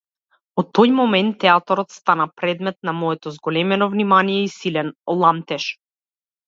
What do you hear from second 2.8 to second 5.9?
на моето зголемено внимание и силен ламтеж.